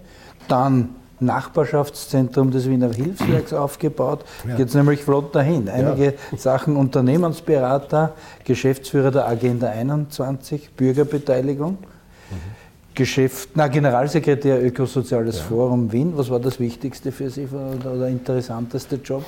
[0.48, 4.24] Dann Nachbarschaftszentrum des Wiener Hilfswerks aufgebaut.
[4.46, 4.56] Ja.
[4.56, 5.68] Geht es nämlich flott dahin.
[5.68, 6.38] Einige ja.
[6.38, 8.12] Sachen Unternehmensberater,
[8.44, 11.72] Geschäftsführer der Agenda 21, Bürgerbeteiligung.
[11.72, 12.62] Mhm.
[12.94, 15.44] Geschäft, na, Generalsekretär Ökosoziales ja.
[15.44, 16.12] Forum Wien.
[16.16, 19.24] Was war das Wichtigste für Sie oder der interessanteste Job?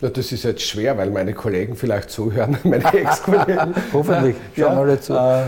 [0.00, 3.74] Ja, das ist jetzt schwer, weil meine Kollegen vielleicht zuhören, meine Ex-Kollegen.
[3.92, 5.12] Hoffentlich, schauen ja, alle zu.
[5.12, 5.44] Äh,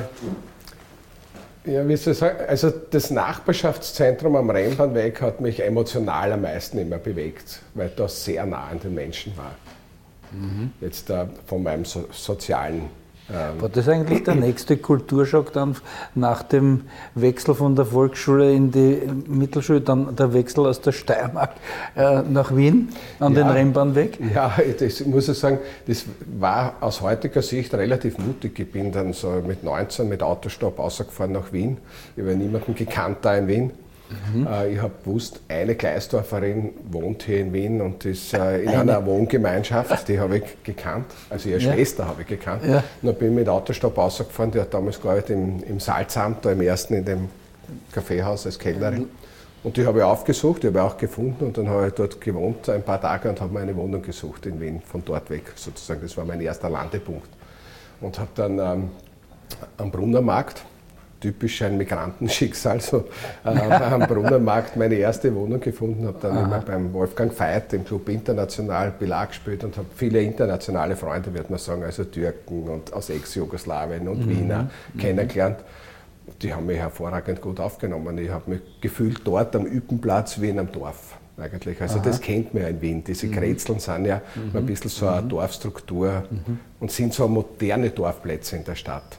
[1.65, 6.79] ja, wie soll ich sagen, also das Nachbarschaftszentrum am Rennbahnweg hat mich emotional am meisten
[6.79, 9.55] immer bewegt, weil das sehr nah an den Menschen war.
[10.33, 10.73] Mhm.
[10.81, 12.89] Jetzt uh, von meinem so sozialen
[13.33, 15.77] War das eigentlich der nächste Kulturschock dann
[16.15, 16.83] nach dem
[17.15, 21.53] Wechsel von der Volksschule in die Mittelschule, dann der Wechsel aus der Steiermark
[21.97, 22.89] äh, nach Wien
[23.19, 24.19] an ja, den Rennbahnweg?
[24.35, 26.05] Ja, das muss ich sagen, das
[26.39, 28.59] war aus heutiger Sicht relativ mutig.
[28.59, 31.79] Ich bin dann so mit 19 mit Autostopp rausgefahren nach Wien.
[32.17, 33.71] Ich habe niemanden gekannt da in Wien
[34.33, 34.47] Mhm.
[34.47, 38.81] Äh, ich habe gewusst, eine Gleisdorferin wohnt hier in Wien und ist äh, in eine.
[38.81, 41.07] einer Wohngemeinschaft, die habe ich gekannt.
[41.29, 41.73] Also ihre ja.
[41.73, 42.65] Schwester habe ich gekannt.
[42.65, 42.79] Ja.
[43.03, 46.53] Und dann bin ich mit Autostopp rausgefahren, die hat damals gearbeitet im, im Salzamt, da
[46.53, 47.29] im ersten in dem
[47.93, 49.03] Kaffeehaus als Kellnerin.
[49.03, 49.11] Mhm.
[49.63, 52.21] Und die habe ich aufgesucht, die habe ich auch gefunden und dann habe ich dort
[52.21, 55.53] gewohnt ein paar Tage und habe mir eine Wohnung gesucht in Wien, von dort weg
[55.55, 56.01] sozusagen.
[56.01, 57.29] Das war mein erster Landepunkt.
[58.01, 58.91] Und habe dann ähm,
[59.77, 60.65] am Brunnermarkt
[61.21, 63.05] typisch ein Migrantenschicksal, so
[63.45, 66.45] äh, am Brunnenmarkt meine erste Wohnung gefunden, habe dann Aha.
[66.45, 71.51] immer beim Wolfgang Veit im Club International Belag gespielt und habe viele internationale Freunde, würde
[71.51, 74.31] man sagen, also Türken und aus Ex-Jugoslawien und mhm.
[74.31, 74.99] Wiener mhm.
[74.99, 75.59] kennengelernt.
[76.43, 78.17] Die haben mich hervorragend gut aufgenommen.
[78.19, 81.19] Ich habe mich gefühlt dort am Übenplatz wie in einem Dorf.
[81.39, 81.81] eigentlich.
[81.81, 82.05] Also Aha.
[82.05, 83.05] das kennt man ja in Wien.
[83.05, 83.33] Diese mhm.
[83.33, 84.57] Grätzeln sind ja mhm.
[84.57, 85.29] ein bisschen so eine mhm.
[85.29, 86.61] Dorfstruktur mhm.
[86.79, 89.19] und sind so moderne Dorfplätze in der Stadt.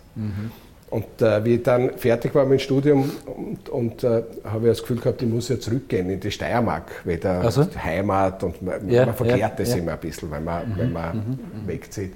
[0.91, 0.97] Mhm.
[0.97, 4.71] Und äh, wie ich dann fertig war mit dem Studium und, und äh, habe ich
[4.71, 7.65] das Gefühl gehabt, ich muss ja zurückgehen in die Steiermark, wieder also?
[7.81, 9.77] Heimat und man, ja, man verkehrt ja, das ja.
[9.77, 10.77] immer ein bisschen, wenn man, mhm.
[10.77, 11.67] wenn man mhm.
[11.67, 12.13] wegzieht.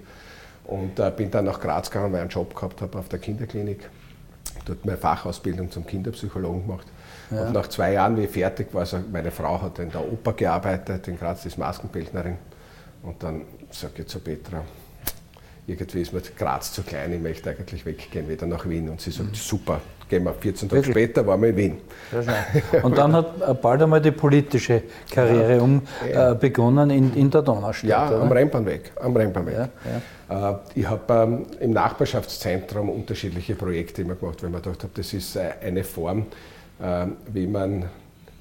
[0.65, 3.19] Und äh, bin dann nach Graz gegangen, weil ich einen Job gehabt habe auf der
[3.19, 3.87] Kinderklinik.
[4.65, 6.87] Dort meine Fachausbildung zum Kinderpsychologen gemacht.
[7.29, 10.33] Und nach zwei Jahren, wie ich fertig war, also meine Frau hat in der Oper
[10.33, 12.37] gearbeitet, in Graz ist Maskenbildnerin.
[13.03, 14.63] Und dann sage ich zu Petra,
[15.67, 18.89] irgendwie ist mir Graz zu klein, ich möchte eigentlich weggehen, wieder nach Wien.
[18.89, 19.35] Und sie sagt, mhm.
[19.35, 20.33] super, gehen wir.
[20.33, 20.93] 14 Tage Wirklich?
[20.93, 21.77] später waren wir in Wien.
[22.83, 25.61] Und dann hat bald einmal die politische Karriere ja.
[25.61, 27.89] um, äh, begonnen in, in der Donaustadt.
[27.89, 28.21] Ja, oder?
[28.21, 28.91] am Rennbahnweg.
[29.01, 29.55] Am Rennbahnweg.
[29.55, 29.69] Ja,
[30.29, 30.51] ja.
[30.51, 35.13] Äh, ich habe ähm, im Nachbarschaftszentrum unterschiedliche Projekte immer gemacht, weil man gedacht habe, das
[35.13, 36.27] ist äh, eine Form,
[36.79, 37.85] äh, wie man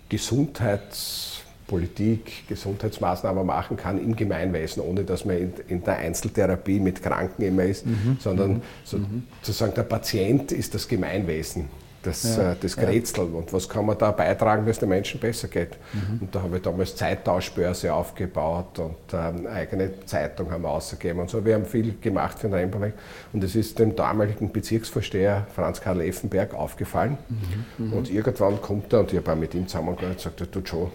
[0.08, 1.33] Gesundheits
[1.66, 7.42] Politik, Gesundheitsmaßnahmen machen kann im Gemeinwesen, ohne dass man in, in der Einzeltherapie mit Kranken
[7.42, 8.18] immer ist, mhm.
[8.20, 9.22] sondern mhm.
[9.42, 11.68] sozusagen der Patient ist das Gemeinwesen
[12.04, 13.38] das, ja, äh, das Grätzl ja.
[13.38, 15.76] und was kann man da beitragen, dass es den Menschen besser geht.
[15.92, 16.22] Mhm.
[16.22, 21.30] Und da habe ich damals Zeittauschbörse aufgebaut und ähm, eigene Zeitung haben wir ausgegeben und
[21.30, 21.44] so.
[21.44, 22.92] Wir haben viel gemacht für den Rennbereich
[23.32, 27.86] und es ist dem damaligen Bezirksvorsteher Franz Karl Effenberg aufgefallen mhm.
[27.86, 27.92] Mhm.
[27.94, 30.90] und irgendwann kommt er und ich habe auch mit ihm zusammengearbeitet und gesagt, du Joe,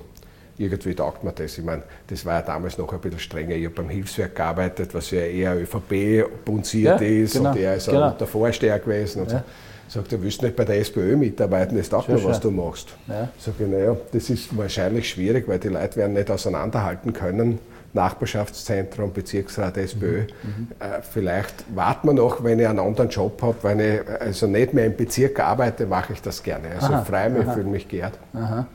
[0.59, 1.57] irgendwie taugt mir das.
[1.57, 3.55] Ich meine, das war ja damals noch ein bisschen strenger.
[3.55, 7.75] Ich habe beim Hilfswerk gearbeitet, was ja eher ÖVP bunziert ja, ist genau, und er
[7.75, 8.09] ist genau.
[8.09, 9.21] auch der Vorsteher gewesen.
[9.21, 9.39] Und ja.
[9.39, 9.99] so.
[9.99, 12.89] Sagt, du willst nicht bei der SPÖ mitarbeiten, das taugt mir, was du machst.
[13.07, 13.29] Ja.
[13.39, 17.57] Sag ich, naja, das ist wahrscheinlich schwierig, weil die Leute werden nicht auseinanderhalten können.
[17.93, 20.21] Nachbarschaftszentrum, Bezirksrat, SPÖ.
[20.21, 20.67] Mhm.
[20.79, 24.75] Äh, vielleicht warten wir noch, wenn ich einen anderen Job habe, wenn ich also nicht
[24.75, 26.67] mehr im Bezirk arbeite, mache ich das gerne.
[26.79, 28.13] Also freue mich, fühle mich geehrt.
[28.35, 28.67] Aha.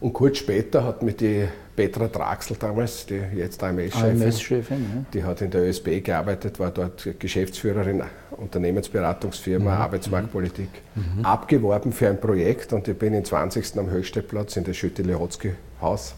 [0.00, 4.76] Und kurz später hat mir die Petra Draxel damals, die jetzt AMS-Chefin, AMS ja.
[5.12, 9.80] die hat in der ÖSB gearbeitet, war dort Geschäftsführerin, Unternehmensberatungsfirma, mhm.
[9.80, 11.24] Arbeitsmarktpolitik, mhm.
[11.24, 13.78] abgeworben für ein Projekt und ich bin im 20.
[13.78, 16.14] am Höchstadtplatz in das Schütte-Lehotzky-Haus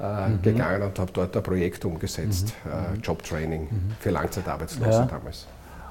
[0.00, 0.42] äh, mhm.
[0.42, 2.70] gegangen und habe dort ein Projekt umgesetzt, mhm.
[2.70, 3.92] äh, Jobtraining mhm.
[4.00, 5.06] für Langzeitarbeitslose ja.
[5.06, 5.46] damals.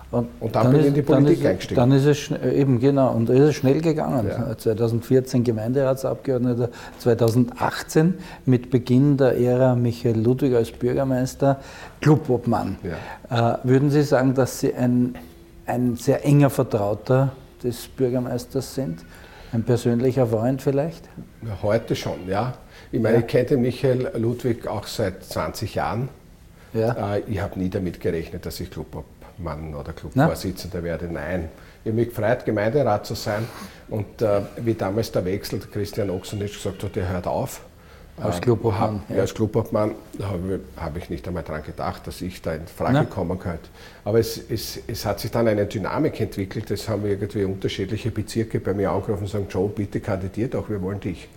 [0.10, 1.76] Und, und dann, dann, bin ich in die Politik dann eingestiegen.
[1.76, 4.28] Dann ist es eben genau, und ist es schnell gegangen.
[4.28, 4.58] Ja.
[4.58, 8.14] 2014 Gemeinderatsabgeordneter, 2018
[8.46, 11.60] mit Beginn der Ära Michael Ludwig als Bürgermeister,
[12.00, 12.78] Clubobmann.
[13.30, 13.56] Ja.
[13.56, 15.16] Äh, würden Sie sagen, dass Sie ein,
[15.66, 19.04] ein sehr enger Vertrauter des Bürgermeisters sind?
[19.52, 21.06] Ein persönlicher Freund vielleicht?
[21.42, 22.54] Ja, heute schon, ja.
[22.94, 26.08] Ich meine, ich kenne Michael Ludwig auch seit 20 Jahren.
[26.74, 27.16] Ja.
[27.16, 29.04] Äh, ich habe nie damit gerechnet, dass ich Club
[29.38, 31.08] Mann oder Clubvorsitzender werde.
[31.08, 31.50] Nein,
[31.84, 33.48] ich habe mich gefreut, Gemeinderat zu sein.
[33.90, 37.62] Und äh, wie damals der Wechsel, Christian Ochsenitsch gesagt hat, der hört auf.
[38.20, 39.04] Als Clubobmann?
[39.10, 42.94] Ja, als Clubobmann habe hab ich nicht einmal daran gedacht, dass ich da in Frage
[42.94, 43.06] Na?
[43.06, 43.70] kommen könnte.
[44.04, 46.72] Aber es, es, es, hat sich dann eine Dynamik entwickelt.
[46.72, 50.82] Es haben irgendwie unterschiedliche Bezirke bei mir angerufen und sagen, Joe, bitte kandidier doch, wir
[50.82, 51.28] wollen dich.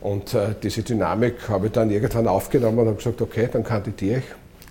[0.00, 4.18] Und äh, diese Dynamik habe ich dann irgendwann aufgenommen und habe gesagt, okay, dann kandidiere
[4.20, 4.24] ich.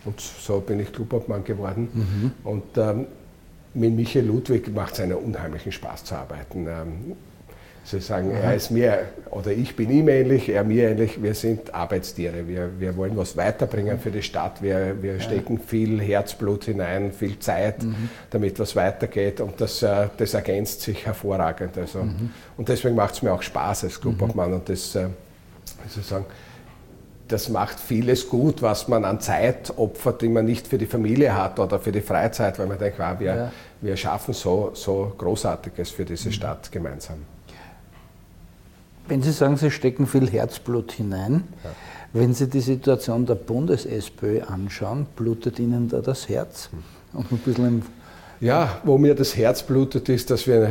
[0.05, 1.89] Und so bin ich Clubobmann geworden.
[1.93, 2.31] Mhm.
[2.43, 3.07] Und ähm,
[3.73, 6.67] mit Michael Ludwig macht es einen unheimlichen Spaß zu arbeiten.
[6.67, 7.15] Ähm,
[7.87, 11.23] Sie sagen, er ist mir oder ich bin ihm ähnlich, er mir ähnlich.
[11.23, 12.45] Wir sind Arbeitstiere.
[12.45, 14.61] Wir, wir wollen was weiterbringen für die Stadt.
[14.61, 18.09] Wir, wir stecken viel Herzblut hinein, viel Zeit, mhm.
[18.29, 19.39] damit was weitergeht.
[19.39, 21.77] Und das, äh, das ergänzt sich hervorragend.
[21.77, 22.31] Also, mhm.
[22.57, 24.51] Und deswegen macht es mir auch Spaß als Clubobmann.
[24.51, 25.07] Und das, äh,
[25.95, 26.25] wie sagen,
[27.27, 31.35] das macht vieles gut, was man an Zeit opfert, die man nicht für die Familie
[31.35, 33.51] hat oder für die Freizeit, weil man denkt, wow, wir, ja.
[33.81, 36.33] wir schaffen so, so Großartiges für diese mhm.
[36.33, 37.17] Stadt gemeinsam.
[39.07, 41.69] Wenn Sie sagen, Sie stecken viel Herzblut hinein, ja.
[42.13, 46.69] wenn Sie die Situation der Bundes-SPÖ anschauen, blutet Ihnen da das Herz?
[46.71, 47.19] Mhm.
[47.19, 47.81] Und ein bisschen im
[48.39, 50.69] ja, wo mir das Herz blutet, ist, dass wir äh,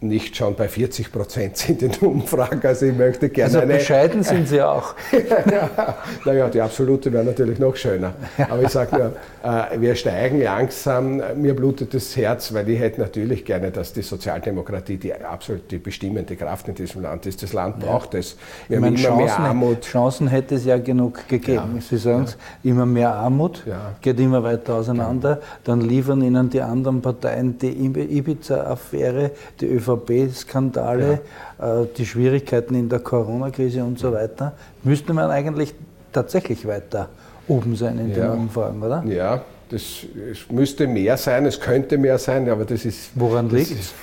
[0.00, 2.60] nicht schon bei 40 Prozent sind in Umfragen.
[2.64, 3.74] Also ich möchte gerne also eine...
[3.74, 4.94] bescheiden sind Sie auch.
[5.12, 8.12] ja, naja, die absolute wäre natürlich noch schöner.
[8.36, 11.22] Aber ich sage nur, äh, wir steigen langsam.
[11.36, 15.78] Mir blutet das Herz, weil ich hätte natürlich gerne, dass die Sozialdemokratie die absolut die
[15.78, 17.42] bestimmende Kraft in diesem Land ist.
[17.42, 18.36] Das Land braucht es.
[18.68, 19.80] Wir ich haben meine, immer Chancen, mehr Armut.
[19.82, 21.76] Chancen hätte es ja genug gegeben.
[21.76, 22.70] Ja, Sie sagen es, ja.
[22.70, 23.64] immer mehr Armut,
[24.02, 25.40] geht immer weiter auseinander.
[25.64, 31.20] Dann liefern Ihnen die anderen anderen Parteien die Ibiza-Affäre, die ÖVP-Skandale,
[31.58, 31.82] ja.
[31.82, 35.74] Äh, die Schwierigkeiten in der Corona-Krise und so weiter, müsste man eigentlich
[36.12, 37.08] tatsächlich weiter
[37.46, 38.28] oben sein in ja.
[38.28, 39.04] den Umfragen, oder?
[39.06, 43.10] Ja, Das, es müsste mehr sein, es könnte mehr sein, aber das ist.
[43.14, 43.94] Woran liegt es?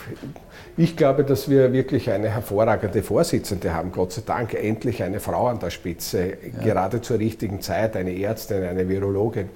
[0.77, 5.47] Ich glaube, dass wir wirklich eine hervorragende Vorsitzende haben, Gott sei Dank, endlich eine Frau
[5.47, 6.63] an der Spitze, ja.
[6.63, 9.49] gerade zur richtigen Zeit, eine Ärztin, eine Virologin.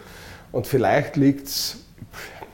[0.51, 1.77] Und vielleicht liegt es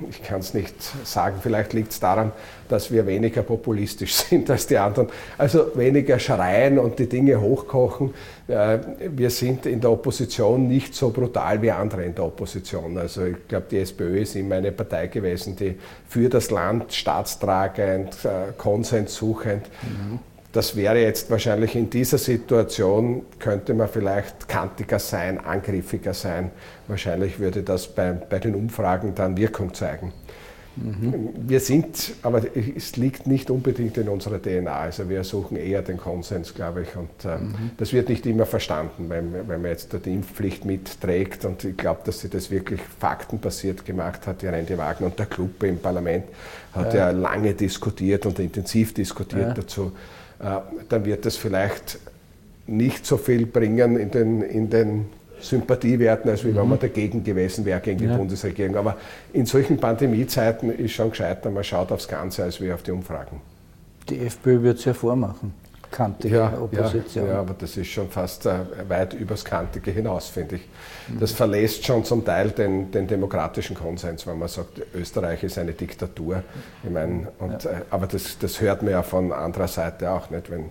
[0.09, 2.31] ich kann es nicht sagen, vielleicht liegt es daran,
[2.69, 8.13] dass wir weniger populistisch sind als die anderen, also weniger schreien und die Dinge hochkochen.
[8.47, 8.79] Äh,
[9.15, 12.97] wir sind in der Opposition nicht so brutal wie andere in der Opposition.
[12.97, 15.75] Also ich glaube, die SPÖ ist immer eine Partei gewesen, die
[16.07, 20.19] für das Land staatstragend, äh, konsenssuchend mhm.
[20.51, 26.49] Das wäre jetzt wahrscheinlich in dieser Situation, könnte man vielleicht kantiger sein, angriffiger sein.
[26.87, 30.11] Wahrscheinlich würde das bei, bei den Umfragen dann Wirkung zeigen.
[30.75, 31.29] Mhm.
[31.35, 34.71] Wir sind, aber es liegt nicht unbedingt in unserer DNA.
[34.71, 36.95] Also wir suchen eher den Konsens, glaube ich.
[36.95, 37.71] Und äh, mhm.
[37.77, 41.45] das wird nicht immer verstanden, wenn, wenn man jetzt die Impfpflicht mitträgt.
[41.45, 45.25] Und ich glaube, dass sie das wirklich faktenbasiert gemacht hat, die Rente Wagen und der
[45.25, 46.25] Club im Parlament
[46.73, 49.53] hat ja, ja lange diskutiert und intensiv diskutiert ja.
[49.53, 49.91] dazu.
[50.39, 51.99] Äh, dann wird es vielleicht
[52.67, 55.05] nicht so viel bringen in den, in den
[55.41, 56.57] Sympathiewerten, als wie mhm.
[56.57, 58.17] wenn man dagegen gewesen wäre gegen die ja.
[58.17, 58.75] Bundesregierung.
[58.75, 58.97] Aber
[59.33, 63.41] in solchen Pandemiezeiten ist schon gescheiter, man schaut aufs Ganze als wie auf die Umfragen.
[64.09, 65.53] Die FPÖ wird es ja vormachen.
[65.91, 67.27] Kantige ja, Opposition.
[67.27, 70.69] Ja, ja, aber das ist schon fast äh, weit übers Kantige hinaus, finde ich.
[71.19, 75.73] Das verlässt schon zum Teil den, den, demokratischen Konsens, wenn man sagt, Österreich ist eine
[75.73, 76.43] Diktatur.
[76.83, 77.71] Ich mein, und, ja.
[77.71, 80.65] äh, aber das, das hört man ja von anderer Seite auch nicht, wenn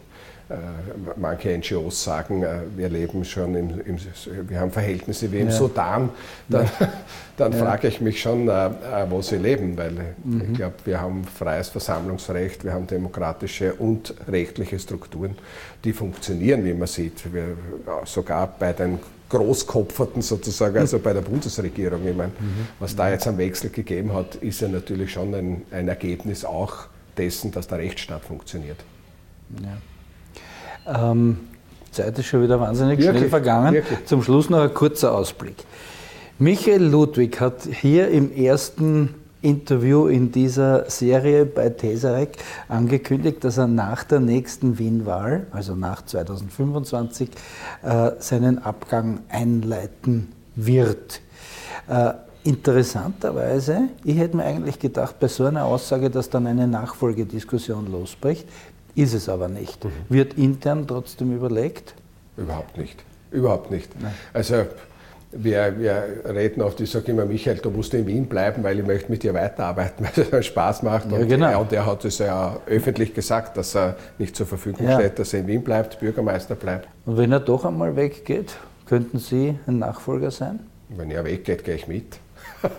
[1.17, 3.99] manche NGOs sagen, äh, wir leben schon im, im,
[4.49, 5.53] wir haben Verhältnisse wie im ja.
[5.55, 6.11] Sudan,
[6.49, 6.69] dann,
[7.37, 7.59] dann ja.
[7.59, 8.71] frage ich mich schon, äh,
[9.11, 10.43] wo sie leben, weil mhm.
[10.49, 15.37] ich glaube, wir haben freies Versammlungsrecht, wir haben demokratische und rechtliche Strukturen,
[15.85, 17.33] die funktionieren, wie man sieht.
[17.33, 17.57] Wir,
[18.05, 22.07] sogar bei den Großkopferten sozusagen, also bei der Bundesregierung.
[22.07, 22.69] Ich meine, mhm.
[22.79, 26.87] was da jetzt am Wechsel gegeben hat, ist ja natürlich schon ein, ein Ergebnis auch
[27.19, 28.79] dessen, dass der Rechtsstaat funktioniert.
[29.63, 29.77] Ja.
[30.89, 31.39] Ähm,
[31.91, 33.75] Zeit ist schon wieder wahnsinnig wirklich, schnell vergangen.
[33.75, 34.07] Wirklich.
[34.07, 35.57] Zum Schluss noch ein kurzer Ausblick.
[36.39, 42.37] Michael Ludwig hat hier im ersten Interview in dieser Serie bei Tesarek
[42.69, 47.31] angekündigt, dass er nach der nächsten Wien-Wahl, also nach 2025,
[47.83, 51.21] äh, seinen Abgang einleiten wird.
[51.89, 52.13] Äh,
[52.45, 58.49] interessanterweise, ich hätte mir eigentlich gedacht, bei so einer Aussage, dass dann eine Nachfolgediskussion losbricht.
[58.99, 59.85] Ist es aber nicht.
[59.85, 59.91] Mhm.
[60.09, 61.95] Wird intern trotzdem überlegt?
[62.37, 63.05] Überhaupt nicht.
[63.31, 63.89] Überhaupt nicht.
[64.03, 64.13] Nein.
[64.33, 64.65] Also
[65.31, 68.85] wir, wir reden oft, ich sage immer, Michael, du musst in Wien bleiben, weil ich
[68.85, 71.13] möchte mit dir weiterarbeiten, weil es Spaß macht.
[71.13, 71.49] Ja, und, genau.
[71.49, 74.99] er, und er hat es ja öffentlich gesagt, dass er nicht zur Verfügung ja.
[74.99, 76.89] steht, dass er in Wien bleibt, Bürgermeister bleibt.
[77.07, 78.57] Und wenn er doch einmal weggeht,
[78.87, 80.59] könnten Sie ein Nachfolger sein?
[80.89, 82.19] Wenn er weggeht, gehe ich mit.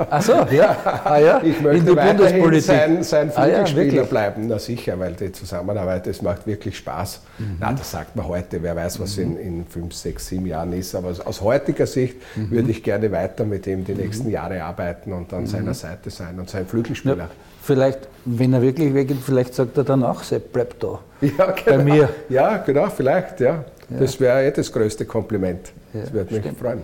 [0.10, 0.76] Ach so, ja.
[1.06, 1.42] Ah, ja.
[1.44, 4.48] Ich möchte weiterhin sein, sein Flügelspieler ah, ja, bleiben.
[4.48, 7.22] Na sicher, weil die Zusammenarbeit, das macht wirklich Spaß.
[7.38, 7.58] Mhm.
[7.60, 9.24] Na, das sagt man heute, wer weiß, was mhm.
[9.24, 10.96] in, in fünf, sechs, sieben Jahren ist.
[10.96, 12.52] Aber aus heutiger Sicht mhm.
[12.52, 14.34] würde ich gerne weiter mit ihm die nächsten mhm.
[14.34, 15.76] Jahre arbeiten und an seiner mhm.
[15.76, 17.18] Seite sein und sein Flügelspieler.
[17.18, 17.30] Ja,
[17.64, 21.00] vielleicht, wenn er wirklich weggeht, vielleicht sagt er dann auch, Sepp, bleib da.
[21.22, 21.78] Ja, genau.
[21.78, 22.10] Bei mir.
[22.28, 23.64] Ja, genau, vielleicht, ja.
[23.90, 25.72] Das wäre eh das größte Kompliment.
[25.94, 26.60] Das würde mich stimmt.
[26.60, 26.84] freuen.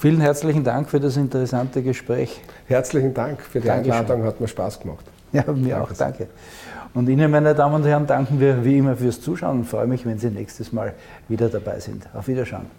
[0.00, 2.40] Vielen herzlichen Dank für das interessante Gespräch.
[2.66, 3.92] Herzlichen Dank für die Dankeschön.
[3.92, 5.04] Einladung, hat mir Spaß gemacht.
[5.30, 6.26] Ja, mir danke auch, danke.
[6.94, 10.06] Und Ihnen, meine Damen und Herren, danken wir wie immer fürs Zuschauen und freue mich,
[10.06, 10.94] wenn Sie nächstes Mal
[11.28, 12.08] wieder dabei sind.
[12.14, 12.70] Auf Wiederschauen.